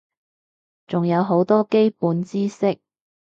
[0.87, 2.79] 仲有好多基本知識